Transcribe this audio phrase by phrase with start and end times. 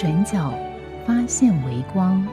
[0.00, 0.50] 转角
[1.06, 2.26] 发现微光。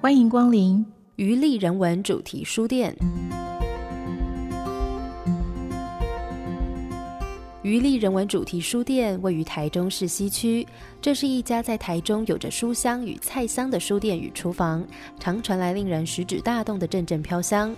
[0.00, 0.86] 欢迎光临
[1.16, 2.96] 余力人文主题书店。
[7.72, 10.68] 余力人文主题书店位于台中市西区，
[11.00, 14.86] 这是一家在台中有着书香与菜香的书店与厨房，
[15.18, 17.74] 常传来令人食指大动的阵阵飘香。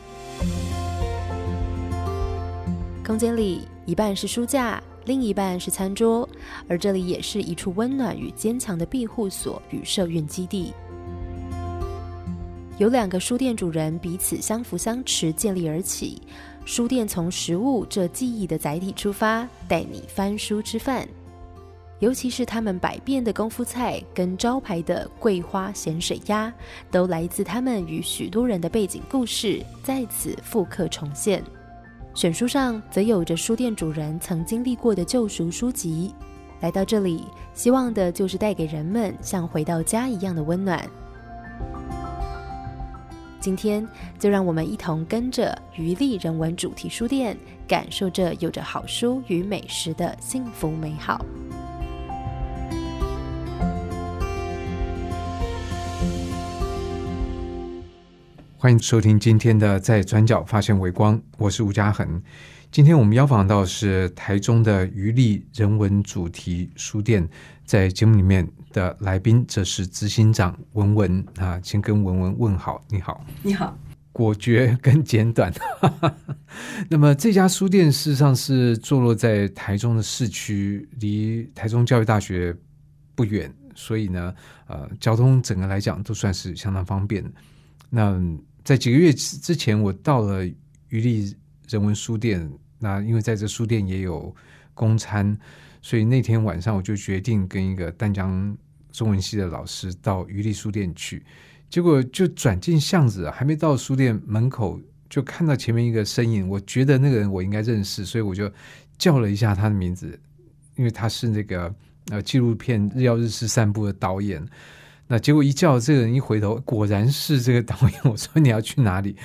[3.07, 6.29] 空间里一半是书架，另一半是餐桌，
[6.69, 10.75] 而这里也是一处温暖与坚强的庇护所与社运基地。
[12.79, 16.21] 有两个书店主人彼此相扶相持建立而起。
[16.65, 21.07] 书店从食物这记忆的载体出发，带你翻书吃饭。
[22.01, 26.53] 尤其是他们百变的功夫菜跟招牌的桂花咸水鸭，
[26.91, 31.43] 都来自他们与许多人的背景故事，在此复刻重现。
[32.15, 36.15] 选书上则有着书店主人曾经历过的救赎书籍。
[36.61, 40.89] 来到这里，希望的就是带给人们像回到家一样的温暖。
[43.45, 43.87] 今天
[44.19, 47.37] 就让我们一同跟着余力人文主题书店，
[47.69, 51.23] 感受这有着好书与美食的幸福美好。
[58.57, 62.23] 欢迎收听今天的《在转角发现微光》，我是吴嘉恒。
[62.75, 67.25] 今天我们邀访到是台中的余力人文主题书店，
[67.65, 73.79] 在节目里面的来宾，这是执行长文文啊，请跟文文问好，你好，你好，
[74.11, 75.55] 果决跟简短。
[76.91, 82.53] 那么这家书店事实上是坐落在台中的市区，离台中教育大学
[83.15, 84.35] 不远，所以呢，
[84.67, 87.25] 呃，交通整个来讲都算是相当方便。
[87.89, 88.21] 那
[88.65, 90.45] 在几个月之前，我到了
[90.89, 91.33] 余力
[91.69, 92.51] 人文书店。
[92.85, 94.35] 那因为在这书店也有
[94.75, 95.35] 公餐，
[95.81, 98.55] 所以那天晚上我就决定跟一个淡江
[98.93, 101.25] 中文系的老师到余力书店去。
[101.71, 104.79] 结果就转进巷子，还没到书店门口，
[105.09, 106.47] 就看到前面一个身影。
[106.47, 108.53] 我觉得那个人我应该认识，所以我就
[108.99, 110.21] 叫了一下他的名字，
[110.77, 111.75] 因为他是那个
[112.11, 114.47] 呃纪录片《日曜日式散步》的导演。
[115.07, 118.01] 那结果一叫这个人一回头，果然是这个导演。
[118.05, 119.17] 我说你要去哪里？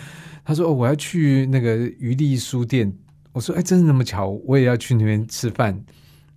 [0.46, 2.94] 他说哦，我要去那个余力书店。
[3.40, 5.82] 我说哎，真是那么巧，我也要去那边吃饭。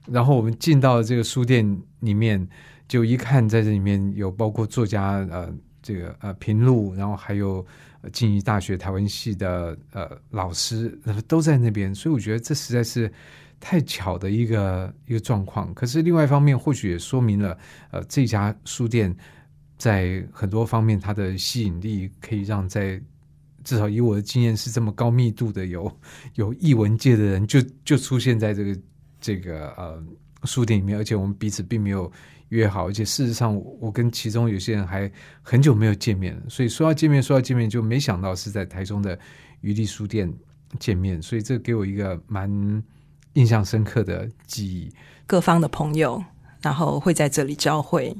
[0.06, 1.66] 然后我们进到这个书店
[1.98, 2.48] 里面，
[2.86, 5.52] 就一看在这里面有包括作家呃
[5.82, 7.66] 这个呃平路，然后还有
[8.12, 10.96] 静宜大学台湾系的呃老师，
[11.26, 11.92] 都在那边。
[11.92, 13.12] 所以我觉得这实在是
[13.58, 15.74] 太巧的一个一个状况。
[15.74, 17.58] 可是另外一方面，或许也说明了
[17.90, 19.12] 呃这家书店
[19.76, 23.02] 在很多方面它的吸引力，可以让在
[23.64, 25.90] 至少以我的经验是这么高密度的，有
[26.34, 28.80] 有译文界的人就就出现在这个
[29.20, 30.02] 这个呃
[30.44, 32.10] 书店里面，而且我们彼此并没有
[32.48, 39.18] 约好，而且事实上我跟其中有些人还很久没有见面了，所以说要见面说要见面，就没想到是在台中的
[39.60, 40.32] 余力书店
[40.78, 42.82] 见面，所以这给我一个蛮
[43.34, 44.92] 印象深刻的记忆。
[45.26, 46.22] 各方的朋友，
[46.60, 48.14] 然后会在这里交汇，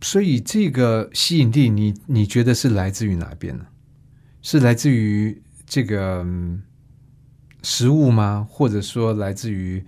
[0.00, 3.66] 所以这个吸引力，你你觉得是来自于哪边呢？
[4.48, 6.24] 是来自于这个
[7.64, 8.46] 食物吗？
[8.48, 9.84] 或者说来自于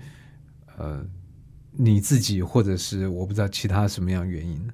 [0.76, 1.00] 呃
[1.70, 4.72] 你自己，或者是我不知道其他什么样原因呢？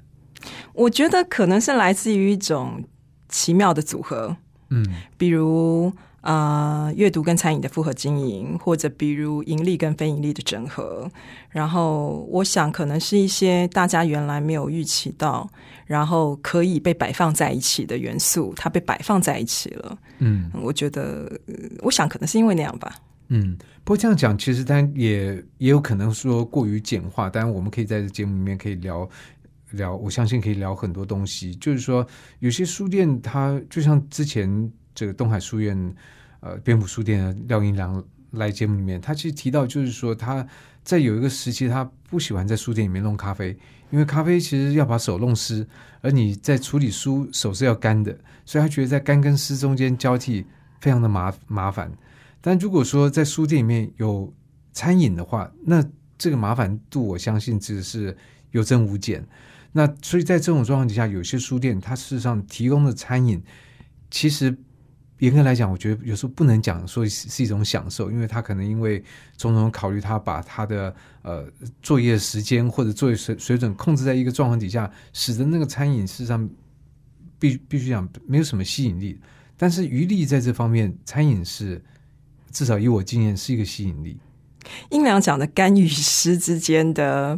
[0.73, 2.83] 我觉得可能是来自于一种
[3.29, 4.35] 奇妙的组合，
[4.71, 4.83] 嗯，
[5.19, 5.93] 比如。
[6.25, 11.07] 啊，阅读跟餐饮的复合经营，或者比如盈利跟非盈利的整合，
[11.51, 15.47] 然后我想可能是一些大家原来没有预期到，
[15.87, 19.99] 然后可以被摆放在一起的元素，它被摆放在一起了。
[20.19, 21.31] 嗯，我觉得，
[21.83, 22.95] 我想可能是因为那样吧。
[23.29, 27.31] 嗯，不过这样讲，其实但也也有可能说过于简化。
[27.31, 29.09] 当然，我们可以在这节目里面可以聊
[29.71, 31.55] 聊，我相信可以聊很多东西。
[31.57, 32.07] 就是说，
[32.41, 34.73] 有些书店它就像之前。
[34.97, 35.77] 这个东海书院，
[36.39, 38.01] 呃，蝙蝠书店的廖英良
[38.31, 40.47] 来节目里面，他其实提到，就是说他
[40.85, 43.59] 在有一个时期，他不喜欢在书店里面弄咖啡，
[43.95, 45.65] 因为咖啡其实要把手弄湿，
[46.01, 50.45] 而你在处理书手是要干的，所以他觉得在干跟湿中间交替
[50.81, 51.93] 非常的麻麻烦。
[52.41, 54.35] 但如果说在书店里面有
[54.73, 55.81] 餐饮的话，那
[56.19, 58.17] 这个麻烦度我相信只是
[58.51, 59.25] 有增无减。
[59.71, 63.41] 那所以在这种状况底下，有些书店它事实上提供的餐饮，
[64.11, 64.59] 其实
[65.19, 69.03] 严格来讲，我觉得有时候不能讲说是一种享受，因为他可能因为
[69.37, 71.47] 种种考虑，他把他的呃
[71.83, 76.49] 作业时间或者作业水水准控制在一个状况底下，使得那个餐饮事实上
[77.39, 79.21] 必必须讲没有什么吸引力。
[79.57, 81.83] 但是余力在这方面，餐饮是。
[82.53, 84.17] 至少以我经验是一个吸引力。
[84.91, 87.37] 英良讲的干与湿之间的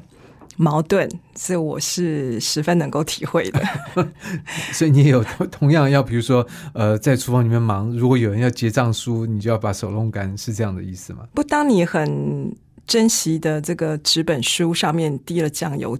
[0.57, 3.63] 矛盾，这我是十分能够体会的。
[4.73, 11.27] 所以你也有 同样要，比如说，呃，在厨房里面忙，如果有人要结账书，你就要把手弄干，是这样的意思吗？
[11.35, 12.55] 不，当你很
[12.87, 15.99] 珍惜的这个纸本书上面滴了酱油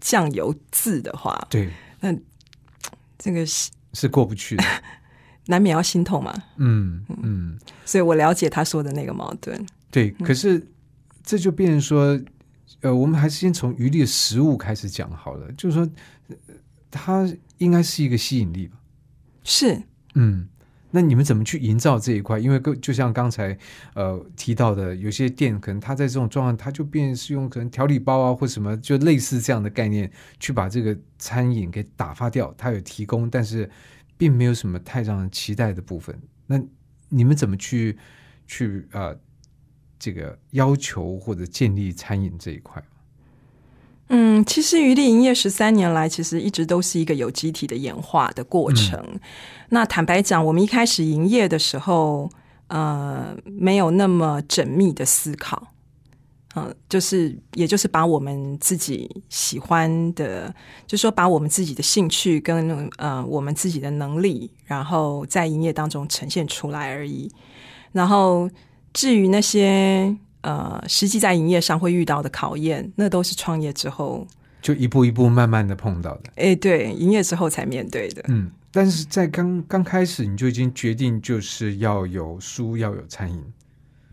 [0.00, 1.70] 酱油渍的话，对，
[2.00, 2.14] 那
[3.18, 4.64] 这个是是过不去的。
[5.46, 9.66] 难免要心痛嘛，嗯嗯，所以我了解他说的那个矛盾。
[9.90, 10.66] 对，可是
[11.22, 12.18] 这就变成说，
[12.84, 15.50] 呃，我们还是先从鱼的食物开始讲好了。
[15.52, 15.90] 就是说，
[16.90, 17.28] 它
[17.58, 18.76] 应该是一个吸引力吧？
[19.42, 19.82] 是，
[20.14, 20.48] 嗯，
[20.90, 22.38] 那你们怎么去营造这一块？
[22.38, 23.58] 因为就像刚才
[23.94, 32.54] 呃提到的，有些店可能它在这种状况，它就变是用可能调理包啊或什么，就类似这样的概念去把这个餐饮给打发掉。
[32.56, 33.68] 它有提供，但是。
[34.16, 36.16] 并没有什么太让人期待的部分。
[36.46, 36.56] 那
[37.08, 37.98] 你们怎么去
[38.46, 39.12] 去呃
[40.04, 42.84] 这个要求或者建立餐饮这一块？
[44.08, 49.18] 嗯，其实余力营业十三年来，其实一直都是一个有机体的演化的过程。
[49.70, 52.28] 那坦白讲，我们一开始营业的时候，
[52.66, 55.68] 呃，没有那么缜密的思考。
[56.54, 60.54] 嗯，就是，也就是把我们自己喜欢的，
[60.86, 67.32] 就是说把我们自己的兴趣跟呃我们自己的能力，然后在营业当中呈现出来而已。
[67.92, 68.50] 然后
[68.94, 74.26] 至于那些呃实际在营业上会遇到的考验，那都是创业之后
[74.62, 76.30] 就一步一步慢慢的碰到的。
[76.36, 78.24] 哎，对，营业之后才面对的。
[78.28, 83.44] 嗯，但是在刚刚开始你就已经决定就是要有书，要有餐饮。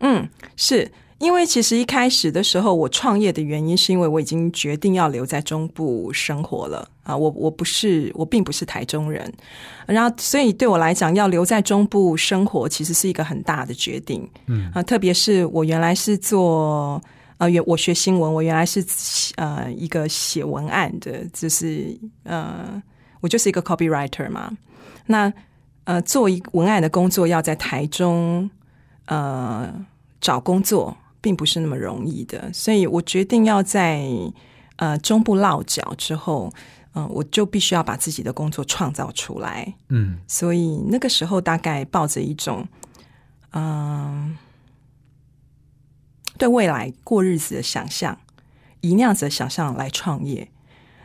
[0.02, 0.92] 嗯，是。
[1.22, 7.16] 因为其实一开始的时候，我创业的原因是因为我已经决定要留在中部生活了啊！
[7.16, 9.32] 我我不是我并不是台中人，
[9.86, 14.28] 然后所以对我来讲，要留在中部生活其实是一个很大的决定。
[14.48, 17.00] 嗯啊，特别是我原来是做
[17.38, 18.84] 呃，原我学新闻，我原来是
[19.36, 22.82] 呃一个写文案的，就是呃，
[23.20, 24.52] 我就是一个 copywriter 嘛。
[25.06, 25.32] 那
[25.84, 28.50] 呃，做一文案的工作要在台中
[29.06, 29.72] 呃
[30.20, 30.98] 找工作。
[31.22, 34.04] 并不是那么容易的，所以我决定要在
[34.78, 36.52] 呃中部落脚之后，
[36.96, 39.76] 嗯，我就必须要把自己的工作创造出来。
[39.90, 42.68] 嗯，所以那个时候大概抱着一种
[43.52, 44.36] 嗯
[46.38, 48.18] 对未来过日子的想象，
[48.82, 50.50] 以那样子的想象来创业。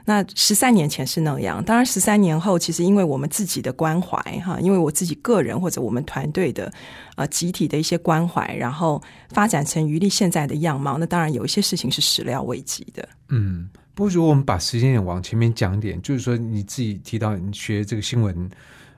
[0.08, 6.72] 那十三年前是那样，当然十三年后，其实因为我们自己的关怀哈，因为我自己个人或者我们团队的
[7.16, 10.96] 呃集体的一些关怀，然后发展成余力现在的样貌。
[10.96, 13.08] 那当然有一些事情是始料未及的。
[13.30, 18.48] 嗯，不如我们把时间点往前面讲点，就是说你自己提到你学这个新闻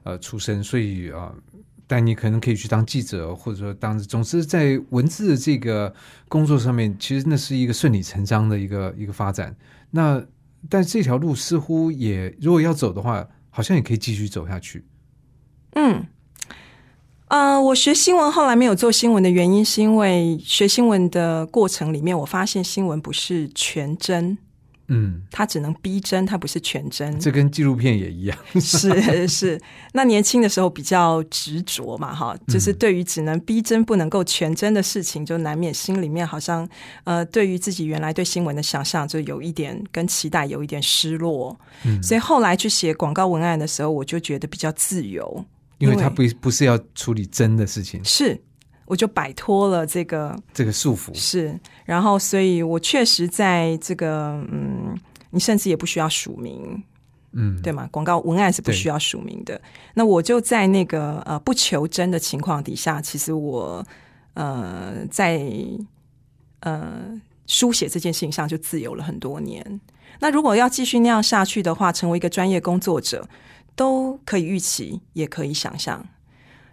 [0.03, 1.33] 呃出身，所以啊，
[1.87, 5.91] 但你可能可以去当记者，或者说当总之在文字的这个
[6.29, 9.57] 工作上面，其实那是一个顺理成章的一个一个发展。
[9.91, 10.23] 那
[10.69, 14.85] 但这条路似乎也，如果要走的话，好像也可以继续走下去。
[15.73, 16.07] 嗯，
[17.29, 24.39] 呃，我学新闻后来没有做新闻的原因，是因为学新闻的过程里面，我发现新闻不是全真。
[24.89, 27.19] 嗯，它只能逼真，它不是全真。
[27.21, 28.37] 这跟纪录片也一样。
[28.61, 29.61] 是 是，
[29.93, 36.69] 那年轻的时候比较执着嘛，哈，就是对于只能逼真不能够全真的事情，就难免心里面好像
[37.05, 41.55] 呃，对于自己原来对新闻的想象，就有一点跟期待有一点失落。
[41.85, 45.45] 嗯，所以后来去写广告文案的时候，我就觉得比较自由，
[45.79, 48.03] 因为他不不是要处理真的事情。
[48.05, 48.41] 是。
[48.89, 54.99] 我就摆脱了这个这个束缚，是，然后，所以我确实在这个，嗯，
[55.31, 56.83] 你甚至也不需要署名，
[57.33, 57.87] 嗯，对吗？
[57.93, 59.61] 广告文案是不需要署名的。
[59.93, 63.87] 那我就在那个呃不求真的情况底下，其实我
[64.33, 65.39] 呃在
[66.61, 69.81] 呃书写这件事情上就自由了很多年。
[70.21, 73.29] 那如果要继续那样下去的话，成为一个专业工作者，
[73.77, 76.05] 都可以预期，也可以想象。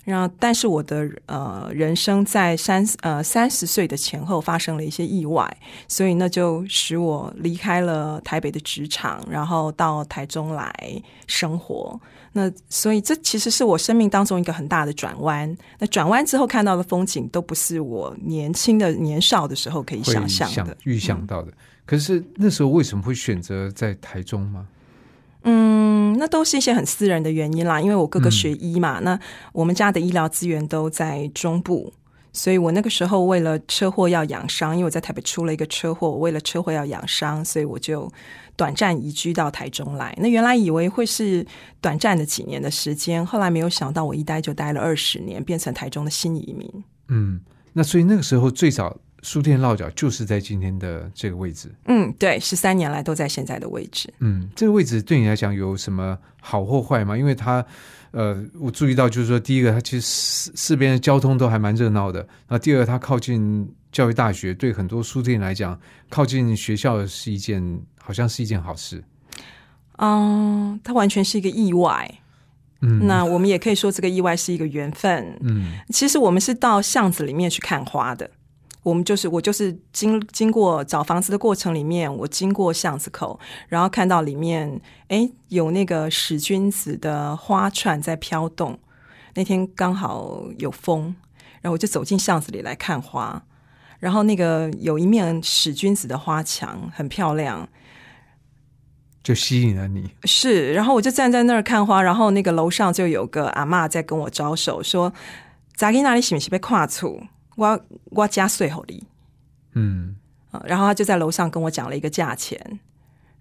[0.06, 5.46] 然后，但是我的呃人生在三呃三十岁的前后发生了一些意外，
[5.88, 10.72] 所以那就使我离开了台北的职场，然后到台中来
[11.26, 12.00] 生活。
[12.32, 15.58] 那所以这其实是我生命当中一个很大的转弯。
[15.80, 21.52] 那转弯之后看到的风景，都不是我年轻的年少的时候可以想象的、预想到的。
[21.86, 24.68] 可是那时候为什么会选择在台中吗？
[25.48, 27.80] 嗯，那都是一些很私人的原因啦。
[27.80, 29.20] 因为我哥哥学医嘛，那
[29.54, 31.94] 我们家的医疗资源都在中部，
[32.34, 38.12] 所以我那个时候为了车祸要养伤，因为我在台北出了一个车祸，我为了车祸要养伤，所以我就
[38.56, 40.18] 短暂移居到台中来。
[40.20, 41.46] 那原来以为会是
[41.80, 46.68] 短暂的几年的时间，后来没有想到我一待就待了二十年，变成台中的新移民。
[47.10, 47.40] 嗯，
[47.74, 48.98] 那所以那个时候最早。
[49.26, 51.74] 书店落脚就是在今天的这个位置。
[51.86, 54.14] 嗯，对，十三年来都在现在的位置。
[54.20, 57.18] 嗯，这个位置对你来讲有什么好或坏吗？
[57.18, 57.66] 因为它，
[58.12, 69.04] 呃，我注意到就是说，第一个，它其实四四边的交通都还蛮热闹的；那第二个，它靠近教育大学，对很多书店来讲，靠近学校是一件好像是一件好事。
[69.98, 72.20] 嗯，它完全是一个意外。
[72.82, 75.36] 嗯，那我们也可以说这个意外是一个缘分。
[75.42, 78.30] 嗯，其实我们是到巷子里面去看花的。
[78.86, 88.78] 我们就是我就是经经过找房子的过程里面，我经过巷子口，然后看到里面哎有那个使君子的花串在飘动。
[89.34, 91.16] 那天刚好有风，
[91.62, 93.44] 然后我就走进巷子里来看花。
[93.98, 97.68] 然后那个有一面使君子的花墙很漂亮，
[99.24, 100.12] 就吸引了你。
[100.26, 105.12] 是，然后我就站在那儿看花，然后那个楼上就有个阿妈在跟我招手说
[105.76, 107.24] ：“咋给那里是不是被跨出？”
[107.56, 109.04] 我我加税好利，
[109.74, 110.16] 嗯，
[110.66, 112.80] 然后他就在楼上跟我讲了一个价钱，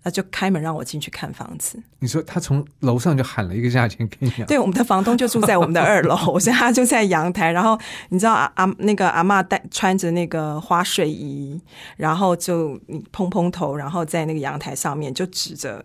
[0.02, 1.83] 那就开门让我进去看房子。
[1.99, 4.30] 你说他从楼上就喊了一个价钱给你？
[4.47, 7.50] 对，我们的房东就住在我们的二楼，所以他就在阳台。
[7.52, 7.78] 然后
[8.11, 11.61] 你知道阿阿那个阿妈带穿着那个花睡衣，
[11.97, 15.85] 然后就你蓬蓬头，然后在那个阳台上面就指着。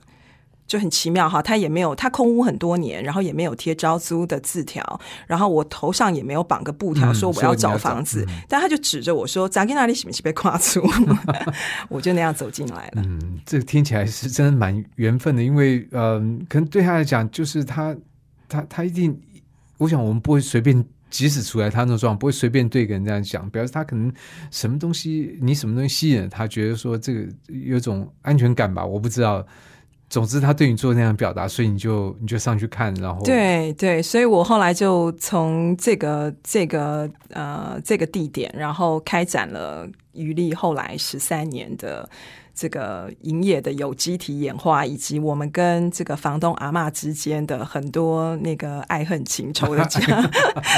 [0.70, 10.88] 就很奇妙哈，他也没有，他空屋很多年，然后也没有贴招租的字条，然后我头上也没有绑个布条说我要找房子，但他就指着我说：“扎给那里是不是被跨出？”
[11.90, 13.02] 我就那样走进来了。
[13.04, 17.98] 嗯，这个听起来是真的蛮缘分的，因为嗯，可能对他来讲，就是他
[18.48, 19.20] 他他一定，
[19.80, 24.14] 我想我们不会随便，即使出来他那种状况，不会随便对一个人这样讲，表示他可能
[24.52, 29.44] 什么东西，你什么东西吸引了他，觉得说这个有种安全感吧，我不知道。
[30.10, 42.10] 总之，他对你做那样表达，所以你就你就上去看，然后对对，所以我后来就从这个这个呃这个地点，然后开展了余力后来十三年的。
[42.60, 50.02] 这个营业的有机体演化，以及我们跟这个房东阿妈之间的很多那个爱恨情仇的讲，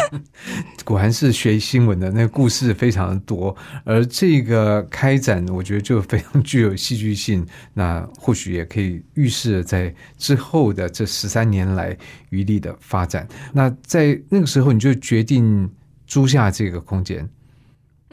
[0.85, 7.43] 果然是学新闻的那个故事非常多，而这个开展，我觉得就非常具有戏剧性。
[7.73, 11.97] 那或许也可以预示在之后的这十三年来
[12.29, 13.27] 余力的发展。
[13.51, 15.67] 那在那个时候，你就决定
[16.05, 17.27] 租下这个空间。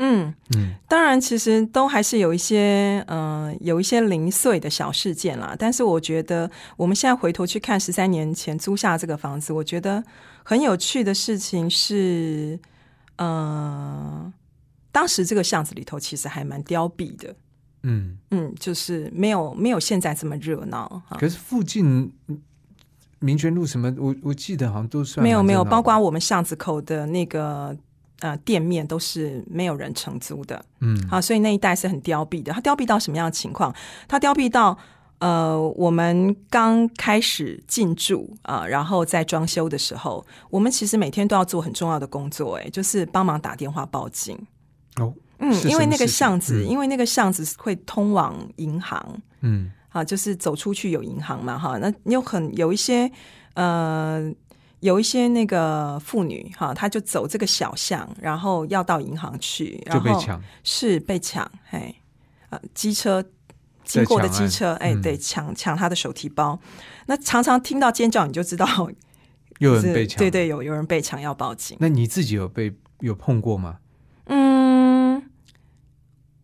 [0.00, 5.56] 嗯嗯，当然，其实都还是有一些嗯，有一些零碎的小事件啦。
[5.58, 10.02] 但是我觉得，我们现在回头去看十三年前租下这个房子，我觉得
[10.44, 12.58] 很有趣的事情是，
[13.16, 14.32] 嗯，
[14.92, 17.34] 当时这个巷子里头其实还蛮凋敝的。
[17.82, 21.02] 嗯嗯，就是没有没有现在这么热闹。
[21.18, 22.12] 可是附近
[23.18, 27.76] 民权路什么，我我记得好像都算没有没有，包括我们巷子口的那个。
[28.20, 32.52] 呃，店面都是没有人承租的，嗯，好，所以那一带是很凋敝的。
[32.52, 33.72] 它凋敝到什么样的情况？
[34.08, 34.76] 它凋敝到
[35.20, 44.36] 呃，我们刚开始进驻啊，然后在装修的时候，我们其实每天都要做很重要的工作，哎，就是帮忙打电话报警。
[44.96, 53.08] 哦，嗯，因为那个巷子，因为那个巷子会通往银行，嗯，啊，就是走出去有银行嘛，哈，那有很有一些
[53.54, 54.34] 呃。
[54.80, 61.94] 有一些那个妇女哈，她就走这个小巷，然后要到银行去，就被抢，是被抢，嘿，
[62.50, 63.24] 呃，机车
[63.84, 66.60] 经过的机车，哎，对，抢抢她的手提包，
[67.06, 68.66] 那常常听到尖叫，你就知道
[69.58, 71.76] 有人被抢，对对，有有人被抢要报警。
[71.80, 73.78] 那你自己有被有碰过吗？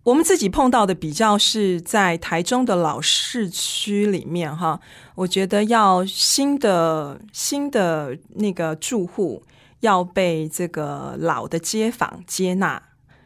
[0.05, 4.79] 我们自己碰到的比较是在台中的老市区里面哈，
[5.15, 9.43] 我觉得要新的新的那个住户
[9.81, 12.81] 要被这个老的街坊接纳，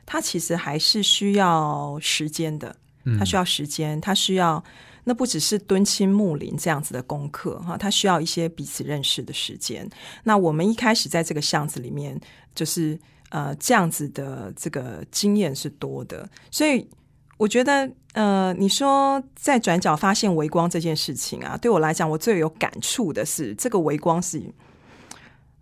[0.07, 2.77] 它其实还是需要时间的，
[3.19, 4.63] 它需要时间，它需要
[5.03, 9.89] 那不只是敦亲睦邻这样子的功课哈，它需要一些彼此认识的时间。
[10.23, 12.21] 那我们一开始在这个巷子里面，
[12.55, 12.97] 就是
[13.31, 16.89] 呃这样子的这个经验是多的，所以
[17.37, 24.43] 我觉得呃，你说在转角发现微光这件事情啊，对我来讲，我最有感触的是这个微光是，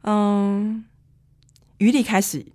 [0.02, 0.85] 嗯，
[1.78, 2.46] 余力开始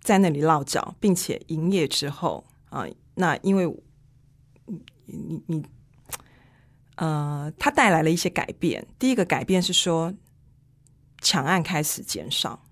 [0.00, 3.66] 在那里落脚，并且营业之后啊，那因为
[5.06, 5.64] 你你。
[6.96, 8.86] 呃，它带来了一些改变。
[9.00, 10.14] 第一个改变是说，
[11.20, 12.62] 抢案开始减少。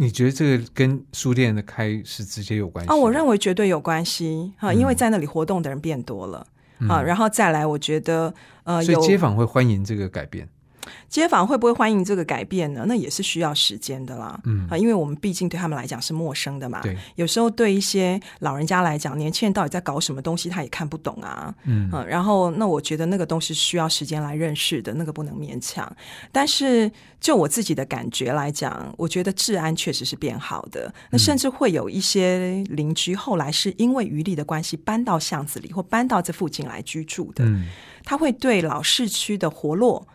[0.00, 2.90] 你觉得这个跟书店的开是直接有关系？
[2.90, 6.46] 啊，我认为绝对有关系啊，因为在那里活动的人变多了
[6.88, 7.02] 啊。
[7.02, 8.32] 然后再来，我觉得
[8.64, 10.48] 呃，所以街坊会欢迎这个改变。
[11.08, 12.84] 街坊会不会欢迎这个改变呢？
[12.86, 14.40] 那也是需要时间的啦。
[14.44, 16.80] 嗯啊，因为我们毕竟对他们来讲是陌生的嘛。
[16.82, 21.54] 对，有时候对一些老人家来讲，年轻人到底在搞什么东西，他也看不懂啊。
[21.64, 25.90] 嗯啊，然后那我觉得那个东西需要时间来认识的，那个不能勉强。
[26.30, 30.92] 但是就我自己的感觉来讲，我觉得治安确实是变好的。
[31.10, 37.44] 那甚至会有一些邻居后来是因为余力的关系搬到巷子里或搬到这附近来居住的。
[37.44, 37.66] 嗯，
[38.04, 40.06] 他会对老市区的活络。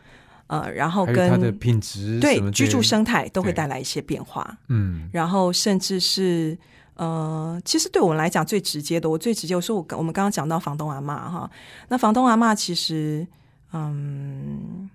[0.47, 6.55] 呃，然后跟它的品质对居住生态都会带来一些变化，嗯，然后甚至是
[6.93, 11.49] 呃，其实对我们来讲最直接的，我最直接我说我我们刚刚讲到房东阿妈哈，
[11.87, 13.25] 那房东阿妈其实，
[13.73, 14.87] 嗯，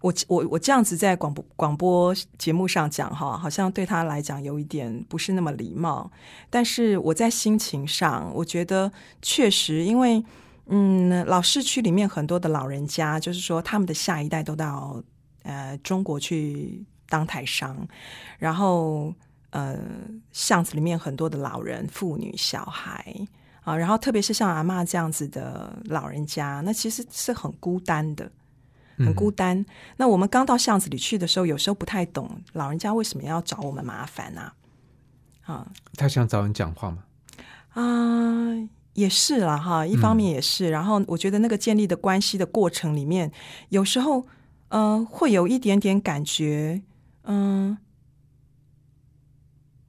[0.00, 6.10] 我我我这样子在广播广播节目上讲哈，好像对他来讲有一点不是那么礼貌，
[6.48, 8.90] 但是我在心情上，我觉得
[9.20, 10.24] 确实因为。
[10.74, 15.02] 嗯，老市区里面很多的老人家，就是说他们的下一代都到
[15.42, 17.86] 呃中国去当台商，
[18.38, 19.12] 然后
[19.50, 19.78] 呃
[20.32, 23.14] 巷子里面很多的老人、妇女、小孩
[23.64, 28.32] 啊，然后特别是像阿妈这样子的老人家，那其实是很孤单的，
[28.96, 29.62] 很孤单。
[29.98, 34.54] 那我们刚到巷子里去的时候，有时候不太懂老人家为什么要找我们麻烦啊？
[35.42, 35.66] 啊，
[35.98, 37.04] 他想找人讲话吗？
[37.74, 38.68] 啊。
[38.94, 43.32] 也是啦，哈，一方面也是，然后我觉得那个建立的关系的过程里面，
[43.70, 44.26] 有时候
[44.68, 46.82] 呃会有一点点感觉，
[47.24, 47.78] 嗯，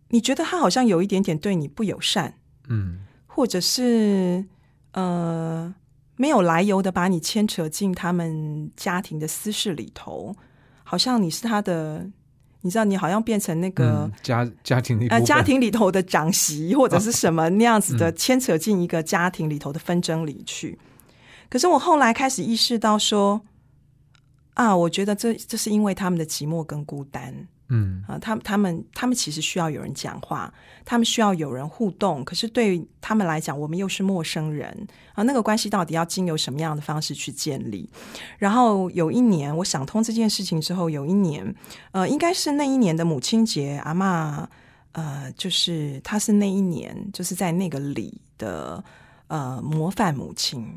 [0.10, 2.40] 你觉得他好像有一点点对你不友善，
[2.70, 4.46] 嗯，或者是
[4.92, 5.74] 呃
[6.16, 10.36] 没有来由的把你牵扯进他们家庭的私事里头，
[10.84, 12.10] 好像你是他的。
[12.64, 20.80] 你知道，你好像变成那个家家庭里呃家庭里头的长媳或者是什么那样子的，牵扯进一个家庭里头的纷争里去。
[21.50, 23.42] 可是我后来开始意识到说，
[24.54, 27.48] 啊，我觉得这这是因为他们的寂寞跟孤单。
[27.70, 30.54] 嗯啊，他他们他们其实需要有人讲话，
[30.86, 32.24] 他们需要有人互动。
[32.24, 37.90] 可是对他们来讲，我们又是陌生人啊，那个关系到底要经由什么样的方式去建立？
[38.38, 41.56] 然后有一年，我想通这件事情之后，有一年，
[41.94, 44.48] 呃，应该是那一年的母亲节，阿妈，
[44.92, 48.84] 呃，就是她是那一年就是在那个里的
[49.28, 50.68] 呃模范母亲，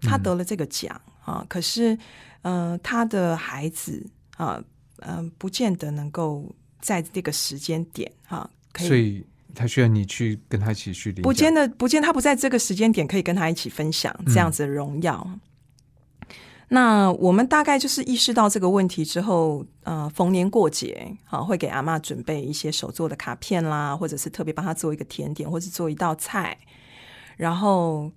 [0.00, 1.44] 她得了这个奖啊。
[1.48, 1.98] 可是，
[2.42, 4.62] 呃，她的孩子啊。
[5.00, 11.12] 嗯，不见得能够在这个时间点哈，所以他需要你去跟他一起去。
[11.12, 15.28] 不见得，不见他不在这个时间点可以跟他一起分享这样子的荣耀。
[16.68, 26.58] 那我们大概就是意识到这个问题之后，呃，逢年过节啊，会给阿妈准备一些手做的卡片啦，或者是特别帮他做一个甜点，或者做一道菜，
[27.36, 28.12] 然后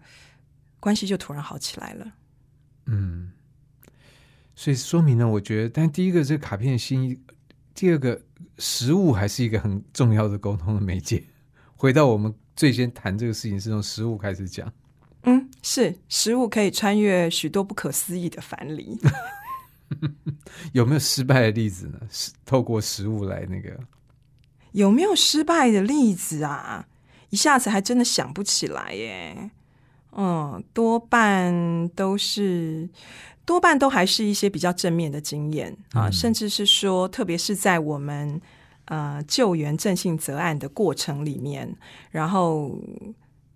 [0.81, 2.05] 关系就突然好起来了。
[2.87, 3.31] 嗯。
[4.61, 7.19] 所以说明呢，我觉得，但第一个这卡片心意，
[7.73, 8.21] 第二个
[8.59, 11.23] 食物还是一个很重要的沟通的媒介。
[11.75, 14.71] 回到我们最先谈这个事情，是从食物开始讲。
[15.23, 18.99] 嗯，是食物可以穿越许多不可思议的藩篱。
[20.73, 21.99] 有没有失败的例子呢？
[22.11, 23.79] 是透过食物来那个？
[24.73, 26.87] 有没有失败的例子啊？
[27.31, 29.49] 一下子还真的想不起来耶。
[30.15, 32.87] 嗯，多半都是。
[33.51, 38.39] 多半都还是一些比较正面的经验啊，甚至是说，特别是在我们
[38.85, 41.75] 呃救援正信责案的过程里面，
[42.11, 42.79] 然后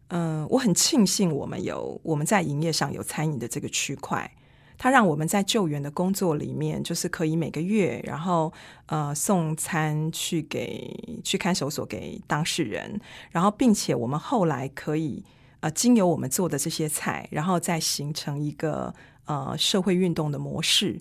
[0.10, 4.30] 嗯，我很庆幸我们有我们在营业上有餐饮的这个区块，
[4.78, 8.52] 它让我们在救援的工作里面，就是可以每个月然后
[8.88, 13.00] 呃送餐去给去看守所给当事人，
[13.32, 15.24] 然后并且我们后来可以
[15.62, 18.94] 呃经由我们做的这些菜，然后再形成一个。
[19.26, 21.00] 呃，社会运动的模式，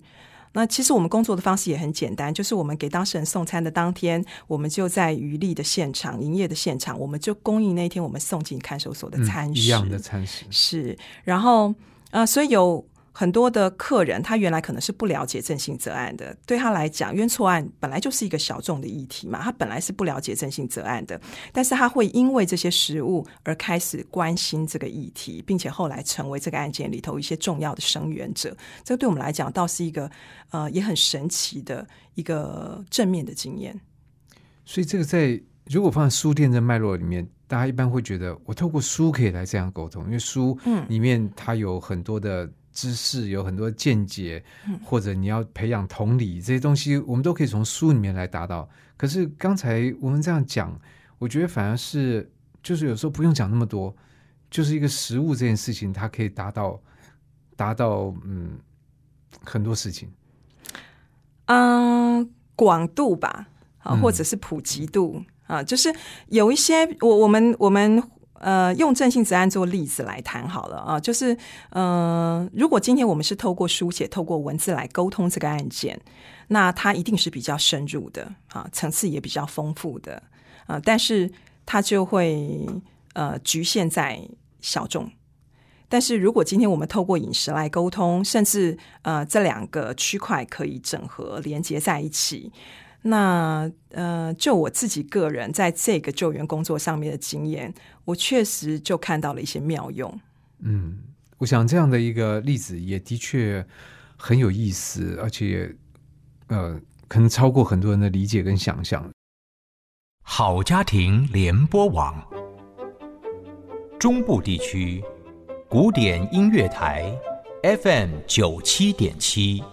[0.53, 10.97] 那其实我们工作的方式也很简单，就是我们给当事人送餐的当天，我们就在余力的现场、营业的现场，我们就供应那天我们送进看守所的餐食，一样的餐食是。
[11.23, 11.73] 然后
[12.11, 12.85] 呃，所以有。
[13.17, 21.19] 很多的客人，他原来可能是不了解正性责案的，对他来讲，冤错案本来就是一个小众的议题嘛，他本来是不了解正性责案的，
[21.53, 28.53] 但是他会因为这些食物而开始关心这个议题，并且后来成为这个案件里头一些重要的声援者。
[28.83, 30.11] 这个对我们来讲，倒是一个
[30.49, 33.79] 呃也很神奇的一个正面的经验。
[34.65, 42.51] 所以，这个在如果放在书店的脉络里面，大家一般会觉得，我透过书可以来这样沟通，因为书里面它有很多的。
[42.75, 44.43] 知识有很多见解，
[44.83, 48.69] 或者你要培养同理这些东西，我们都可以从书里面来达到。
[48.97, 50.77] 可是刚才我们这样讲，
[51.17, 52.29] 我觉得反而是
[52.61, 53.95] 就是有时候不用讲那么多，
[54.51, 56.79] 就是一个食物这件事情，它可以达到
[57.55, 58.59] 达到嗯
[59.43, 60.11] 很多事情。
[61.45, 63.47] 嗯，广度吧，
[63.79, 65.91] 啊，或者是普及度啊，就是
[66.27, 68.03] 有一些我我们我们。
[68.39, 71.35] 呃，用正性子案做例子来谈好了啊，就是，
[71.69, 75.99] 呃，如果今天我们是透过书写、透过文字来沟通这个案件，
[76.49, 80.21] 那它一定是比较深入的啊，层次也比较丰富的
[80.67, 81.31] 啊，但是
[81.65, 82.67] 它就会
[83.13, 84.19] 呃局限在
[84.61, 85.09] 小众。
[85.87, 92.51] 但是如果今天我们透过饮食来沟通，甚至呃这两个区块可以整合连接在一起。
[93.07, 97.71] 那呃，就我自己个人在这个救援工作上面的经验，
[98.03, 100.19] 我确实就看到了一些妙用。
[100.63, 101.03] 嗯，
[101.37, 103.63] 我想这样的一个例子也的确
[104.17, 105.75] 很有意思，而且
[106.47, 109.07] 呃，可能超过很多人的理解跟想象。
[110.23, 112.27] 好家庭联播网，
[113.99, 115.03] 中部地区
[115.69, 117.15] 古典音乐台
[117.83, 119.63] FM 九七点七，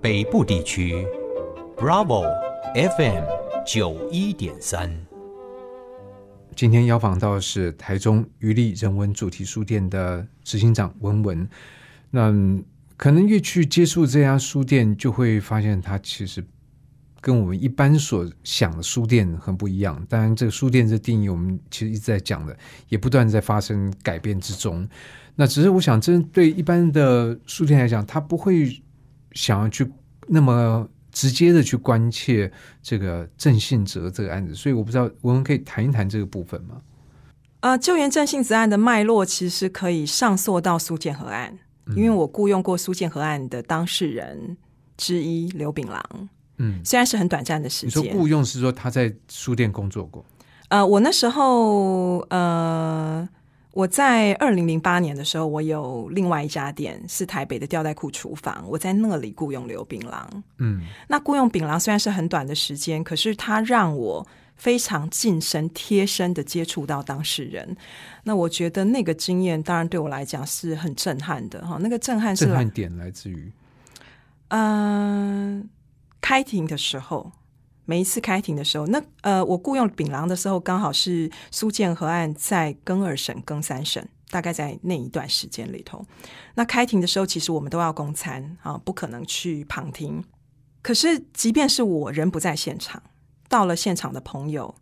[0.00, 1.06] 北部地区。
[1.76, 2.24] Bravo
[2.74, 3.22] FM
[3.66, 4.90] 九一点三。
[6.54, 11.46] 今天邀访到的是台中余力人文主题书店的执行长文文。
[12.10, 12.32] 那
[12.96, 16.42] 可能越去接触这家书店，就会发现它其实
[17.20, 20.02] 跟我们一般所想的书店很不一样。
[20.08, 22.56] 当然，这个书店这定义，我们其实一直在讲的，
[22.88, 24.88] 也不断在发生改变之中。
[25.34, 28.82] 那只是我想，针对一般的书店来讲，他不会
[29.32, 29.86] 想要去
[30.26, 30.88] 那么。
[31.16, 32.52] 直接的去关切
[32.82, 36.82] 这个郑信哲这个案子，所以我不知道我们可以谈一谈这个部分吗？
[37.60, 41.58] 啊，救援郑信哲案的脉络其实可以上溯到苏建和案，
[41.96, 44.58] 因为我雇佣过苏建和案的当事人
[44.98, 46.28] 之一刘炳郎。
[46.58, 48.02] 嗯，虽然是很短暂的时间。
[48.02, 50.22] 你说雇佣是说他在书店工作过？
[50.68, 53.26] 呃，我那时候呃。
[53.76, 60.42] 我在二零零八年的时候，我有另外一家店是台北的吊带裤厨房，我在那里雇佣刘炳郎。
[60.56, 67.76] 嗯，那雇佣炳郎虽然是很短的时间，可是他让我非常近身、贴身的接触到当事人。
[68.24, 71.76] 那我觉得那个经验，当然对我来讲是很震撼的哈。
[71.78, 73.52] 那个震撼是震撼点来自于，
[74.48, 75.68] 嗯，
[76.22, 77.30] 开庭的时候。
[77.86, 86.04] 每一次开庭的时候，那呃，我雇佣丙郎的时候，刚好是苏建和案在更二审、更三审，大概在那一段时间里头。
[86.56, 90.22] 那开庭的时候，其实我们都要公餐啊，不可能去旁听。
[90.82, 93.02] 可是，即便是我人不在现场，
[93.48, 94.74] 到了现场的朋友，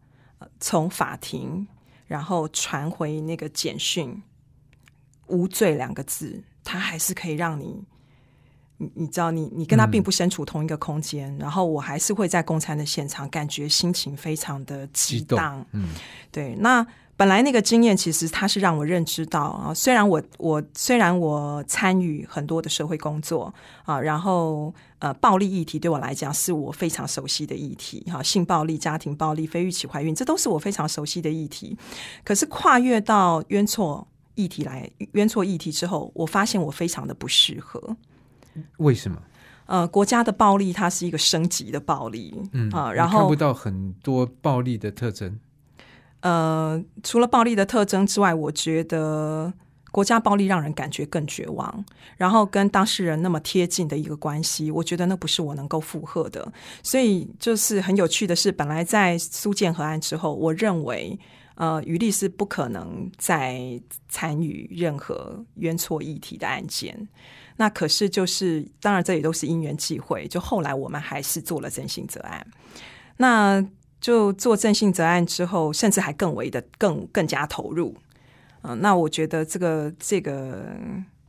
[0.58, 1.66] 从法庭
[2.06, 4.22] 然后传回那个简讯
[5.28, 7.84] “无罪”两个字，他还是可以让你。
[8.78, 15.64] 你你知道，你你跟他并不身处同一个空间，然后我还是会在公餐的现场，感觉心情非常的激荡。
[15.72, 15.90] 嗯，
[16.30, 16.54] 对。
[16.56, 16.84] 那
[17.16, 31.78] 本来那个经验，其实它是让我认知到啊，虽然我我虽然我参与很多的社会工作啊，然后呃，暴力议题对我来讲是我非常熟悉的议题哈，性暴力、家庭暴力、非预期怀孕，这都是我非常熟悉的议题。
[32.24, 37.96] 可是跨越到冤错议题来冤错议题之后，我发现我非常的不适合。
[38.78, 39.22] 为什么？
[39.66, 45.40] 呃，国家的暴力它是一个升级的暴力，嗯啊，然后看不到很多暴力的特征。
[46.20, 49.52] 呃，除了暴力的特征之外，我觉得
[49.90, 51.84] 国家暴力让人感觉更绝望。
[52.18, 56.52] 然后跟当事人那么贴近的一个关系，我觉得那不是我能够负荷的。
[56.82, 61.18] 所以就是很有趣的是，本来在苏建和案之后，我认为
[61.54, 67.08] 呃，余力是不可能再参与任何冤错议题的案件。
[67.56, 70.26] 那可是就是，当然这也都是因缘际会。
[70.28, 72.46] 就后来我们还是做了正信责案，
[73.16, 73.64] 那
[74.00, 77.96] 就做正信责案之后，甚至还更为的更更加投入。
[78.62, 80.74] 嗯，那我觉得这个这个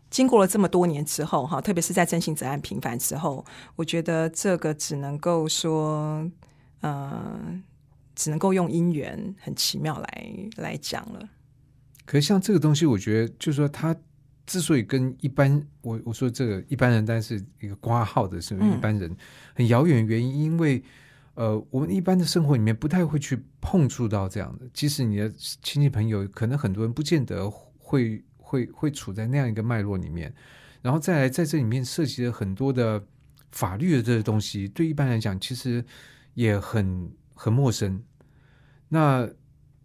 [0.09, 6.25] 经过了这么多年之后，哈，特别是在征信责案频繁之后，我觉得这个只能够说，
[6.81, 7.39] 呃，
[8.15, 11.29] 只能够用因缘很奇妙来来讲了。
[12.05, 13.95] 可是像这个东西，我觉得就是说，它
[14.45, 19.15] 之所以跟一般我我说这个一般人，但是一个挂号的是一般人
[19.55, 20.83] 很遥远原因，因为
[21.33, 24.65] 呃，我们一般的生活里面不太会去碰触到这样的。
[24.73, 25.29] 即使你的
[25.61, 30.33] 亲戚朋友，可能很多人不见得会会会处在那样一个脉络里面。
[30.81, 33.03] 然后再来在这里面涉及了很多的
[33.51, 35.83] 法律的这些东西，对一般来讲其实
[36.35, 38.01] 也很很陌生。
[38.87, 39.27] 那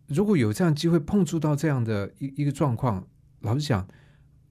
[0.06, 3.04] 如果有这样机会碰触到这样的一一个状况，
[3.40, 3.88] 老实讲，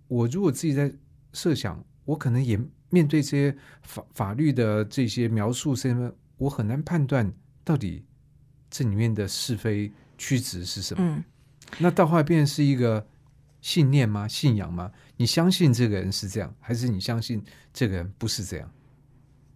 [0.09, 0.91] 我如果自己在
[1.31, 7.31] 设想，我可能也面对这些法法律的这些描述，什么我很难判断
[7.63, 8.03] 到底
[8.69, 11.03] 这里面的是非曲直是什么。
[11.03, 11.23] 嗯，
[11.77, 13.05] 那到后来变成是一个
[13.61, 14.27] 信念吗？
[14.27, 14.91] 信仰吗？
[15.17, 18.69] 你相信这个人是这样，还是你相信这个人不是这样？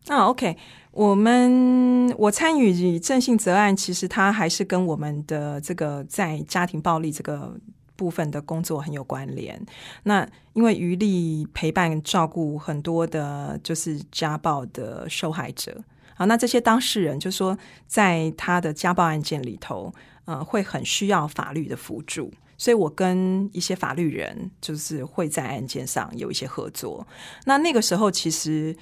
[0.08, 0.58] 啊，OK，
[0.92, 7.58] 我们我参与正信责案，其实它还是跟我们的这个在家庭暴力这个
[8.04, 9.66] 部分的工作很有关联。
[10.04, 15.82] 那因为余力陪伴照顾很多的，就是家暴的受害者
[16.16, 19.94] 啊，那这些当事人就说，在他的家暴案件里头，
[20.26, 27.08] 呃，会很需要法律的辅助，所以我跟一些法律人就是会在案件上有一些合作。
[27.46, 28.76] 那那个时候其实。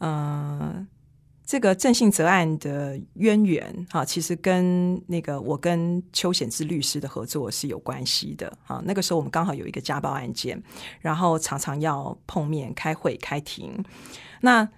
[0.00, 0.86] 嗯，
[1.48, 8.82] 这个郑信哲案的渊源哈，其实跟那个我跟邱显之律师的合作是有关系的哈。
[8.84, 10.62] 那个时候我们刚好有一个家暴案件，
[11.00, 13.82] 然后常常要碰面开会开庭。
[14.42, 14.68] 那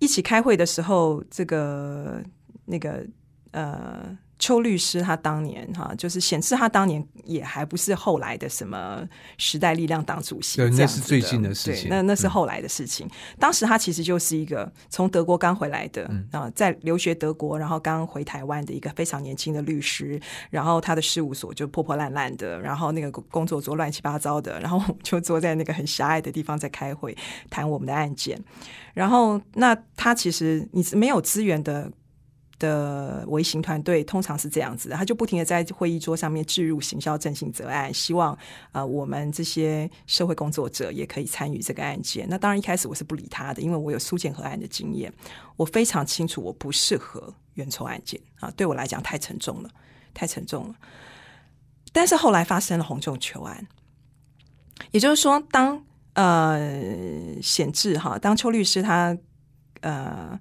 [0.00, 2.22] 一起开会的时候，这个
[2.66, 3.06] 那个
[3.52, 4.18] 呃。
[4.42, 9.00] 邱律师他当年哈，就是显示他当年也还不是后来的什么
[9.38, 11.88] 时代力量党主席，对，那是最近的事情。
[11.88, 13.08] 那那是后来的事情。
[13.38, 20.20] 当时他其实就是一个从德国刚回来的啊，在留学德国，然后刚回台湾的一个非常年轻的律师。
[20.50, 27.16] 然后他的事务所就破破烂烂的，然后那个工作做乱七八糟的，然后就坐在那个很狭隘的地方在开会
[27.48, 28.36] 谈我们的案件。
[28.92, 31.88] 然后那他其实你是没有资源的。
[32.62, 38.38] 的微型团队通常是这样子，他就不停的在会议桌上面置入行销正性责案，希望
[38.70, 42.24] 呃我们这些社会工作者也可以参与这个案件。
[42.30, 45.12] 那当然一开始我是不理他的，因为我有苏建和案的经验，
[45.56, 49.68] 我非常清楚我不适合原抽案件啊，对我来讲太沉重了，
[50.14, 50.74] 太沉重了。
[51.92, 53.66] 但是后来发生了洪仲求案，
[54.92, 59.18] 也就是说，当呃显志哈，当邱律师他
[59.80, 60.38] 呃。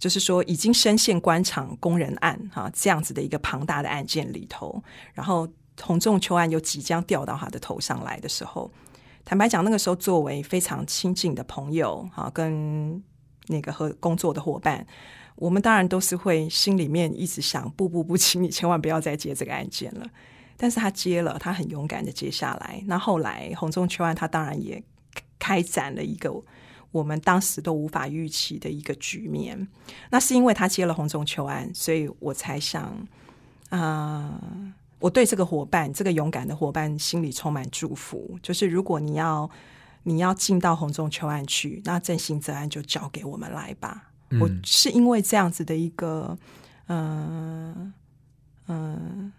[0.00, 4.82] 就是说，已经深陷官场工人案哈这样子的一个庞大的案件里头，
[5.12, 5.46] 然后
[5.82, 8.72] 洪仲秋案又即将掉到他的头上来的时候，
[9.26, 13.00] 坦白讲，那个时候作为非常亲近的朋友哈，跟
[13.48, 14.86] 那个和工作的伙伴，
[15.36, 20.06] 我们当然都是会心里面一直想，不不不，请你千万不要再接这个案件了。
[20.56, 22.82] 但是他接了，他很勇敢的接下来。
[22.86, 24.82] 那后来洪仲秋案，他当然也
[25.38, 26.42] 开展了一个。
[26.92, 29.68] 我们当时都无法预期的一个局面，
[30.10, 33.06] 那是因为他接了红中秋案，所以我才想，
[33.68, 34.40] 啊，
[34.98, 38.38] 我对这个伙伴，这个勇敢的伙伴心里充满祝福。
[38.42, 39.48] 就是如果你要
[40.02, 44.10] 你要进到红中秋案去，那振兴则案就交给我们来吧。
[44.40, 46.36] 我是因为这样子的一个，
[46.88, 47.92] 嗯
[48.66, 49.32] 嗯。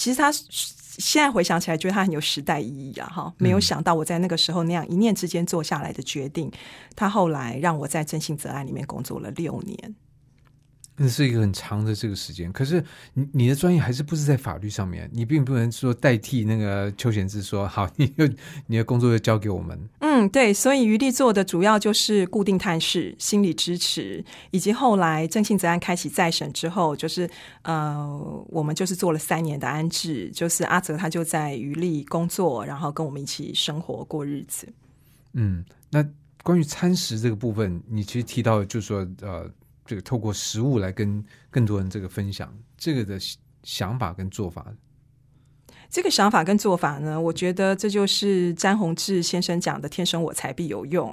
[0.00, 3.06] 其实他现在回想起来，觉得他很有时代意义啊！
[3.14, 6.50] 哈，没有想到我在那个时候那样一念之间做下来的决定，
[6.96, 9.94] 他后来让我在真信泽案里面工作了六年。
[11.02, 12.84] 那是一个很长的这个时间，可是
[13.14, 15.08] 你你的专业还是不是在法律上面？
[15.14, 18.28] 你并不能说代替那个邱贤志说好，你就
[18.66, 19.80] 你的工作就交给我们。
[20.00, 27.26] 嗯，对，所以余力做的主要就是固定探视、心理支持，以及后来郑信泽案开启再审之后，就是
[27.62, 34.68] 呃，我们就是做了三年的安置，就是阿泽他就在余力工作，然后跟我们一起生活过日子。
[35.32, 36.06] 嗯，那
[36.42, 39.50] 关于餐食这个部分，你其实提到就是说呃。
[39.90, 43.18] 这个透过食物来跟更多人这个分享这个的
[43.64, 44.64] 想法跟做法，
[45.90, 51.12] 这个想法跟做法呢，我觉得这就是詹宏志先生讲的“天生我材必有用”。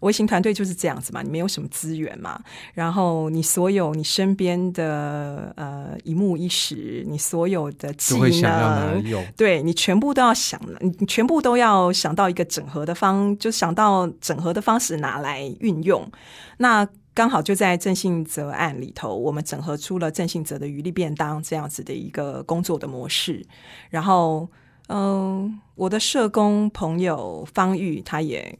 [0.00, 2.42] 微型团队就是这样子嘛，你没有什么资源嘛，
[2.74, 9.00] 然后你所有你身边的呃一目一时，你所有的技能，
[9.36, 16.10] 对你全部都要想，你全部都要想到一个整合的方，就想到整合的方式拿来运用，
[16.56, 16.88] 那。
[17.14, 23.44] 刚好就在正信哲案里头，我们整合出了正信哲的余力便当这样子的一个工作的模式。
[23.90, 24.48] 然后，
[24.88, 28.58] 嗯，我的社工朋友方玉，他也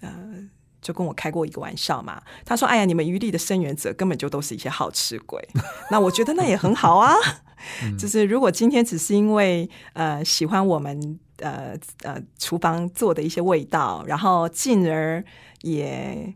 [0.00, 0.10] 呃，
[0.82, 2.22] 就跟我开过一个玩笑嘛。
[2.44, 5.42] 他说：“哎呀，你们余力的生源者根本就都是一些好吃鬼。”
[5.90, 7.14] 那我觉得那也很好啊。
[7.98, 15.24] 就是如果今天只是因为呃喜欢我们呃呃厨房做的一些味道，然后进而
[15.62, 16.34] 也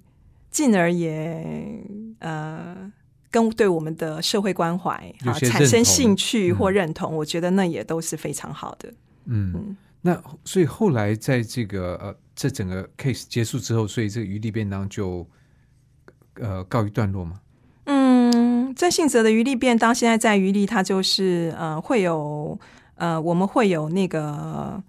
[0.50, 1.84] 进而也
[2.18, 2.92] 呃。
[3.32, 4.90] 跟对我们的社会关怀
[5.24, 8.92] 啊产生兴趣或认同，我觉得那也都是非常好的。
[9.26, 15.24] 嗯，那所以后来在这个呃这整个 case 结束之后，所以这个余力便当就
[16.40, 17.40] 呃告一段落吗？
[17.84, 22.58] 嗯，郑信哲的余力便当现在在余力，它就是呃会有
[22.96, 24.82] 呃我们会有那个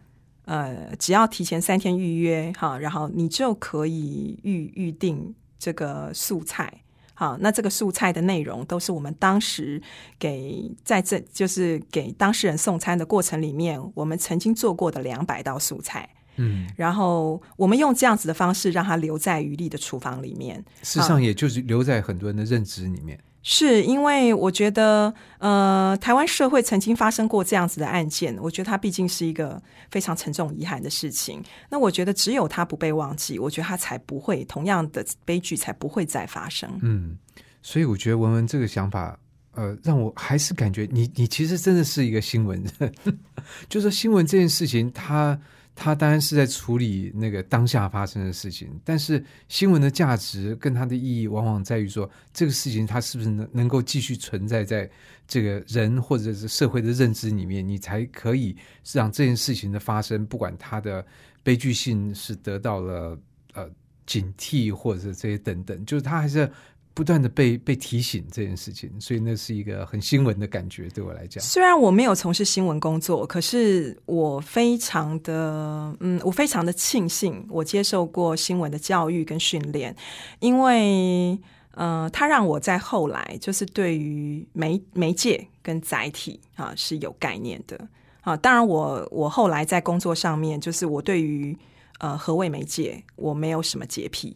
[0.45, 6.73] 呃只要提前三天预约哈，然后你就可以预预定这个素菜。
[7.13, 9.79] 好，那这个素菜的内容都是我们当时
[10.17, 16.09] 给在这就是给当事人送餐的过程里面，我们曾经做过的两百道素菜。
[16.37, 23.19] 嗯，然后我们用这样子的方式让它留在余力的厨房里面，事实上也就是留在很多人的认知里面。
[23.43, 31.43] 是因为我觉得，呃，台湾社会曾经发生过这样子的案件，我觉得它毕竟是一个非常沉重遗憾的事情。
[31.69, 36.69] 那我觉得只有它不被忘记，我觉得它才不会同样的悲剧才不会再发生。
[36.81, 37.17] 嗯，
[37.61, 39.17] 所以我觉得文文这个想法，
[39.53, 42.93] 呃，让我还是感觉你你其实真的是一个新闻人，
[43.67, 45.39] 就是新闻这件事情，它。
[45.83, 54.87] 他当然是在处理那个当下发生的事情，但是新闻的价值跟它的意义，往往在于说这个事情它是不是能能够继续存在在
[55.27, 58.55] 这个人或者是社会的认知里面，你才可以
[58.93, 61.03] 让这件事情的发生，不管它的
[61.41, 63.17] 悲剧性是得到了
[63.55, 63.67] 呃
[64.05, 66.47] 警惕，或者是这些等等，就是它还是。
[66.93, 71.41] 不断的被被提醒这件事情，所以那是一个很新闻的感觉，对我来讲。
[71.41, 79.95] 虽然我没有从事新闻工作，可是我非常的嗯，我非常的庆幸我接受过新闻的教育跟训练，
[80.39, 81.39] 因为
[81.75, 87.87] 呃，它让我在后来就是对于媒媒介跟载体啊是有概念的
[88.19, 88.35] 啊。
[88.35, 91.57] 当然，我我后来在工作上面，就是我对于
[91.99, 94.35] 呃何谓媒介，我没有什么洁癖。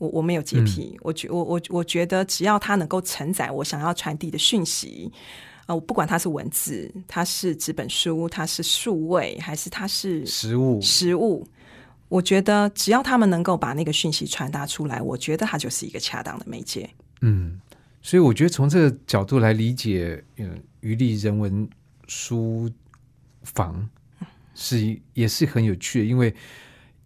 [0.00, 5.12] 我我没有洁癖，我觉我我我觉得只要它能够承载我想要传递的讯息，
[5.66, 11.46] 呃，不管它是文字，它是纸本书，它是数位，还是它是实物，实物，
[12.08, 16.88] 我觉得只要他们能够把那个讯息传达出来，我觉得它就是一个恰当的媒介。
[17.20, 17.60] 嗯，
[18.00, 21.68] 所以我觉得从这个角度来理解，嗯，余力人文
[22.06, 22.70] 书
[23.42, 23.86] 房
[24.54, 26.34] 是也是很有趣的，因为。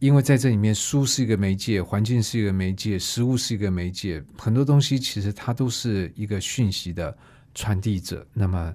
[0.04, 7.16] 因为在这里面，书是一个媒介，环境是一个媒介，食物是一个媒介，很多东西其实它都是一个讯息的
[7.54, 8.26] 传递者。
[8.34, 8.70] 那么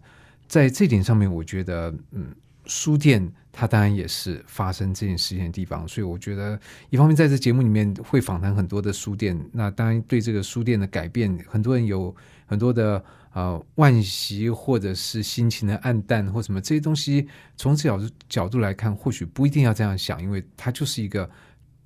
[0.48, 2.34] 在这点上面，我觉得，嗯，
[2.66, 5.88] 书店它当然也是发生这件事情的地方。
[5.88, 12.16] 所以我觉得，一方面在这节目里面会访谈很多的书店，那当然对这个书店的改变，很多人有
[12.48, 13.06] 很多的。
[13.32, 21.30] 啊，惋惜或者是心情的暗淡或什么这些东西，从这角度角度来看，或许不一定要这样想，因为它就是一个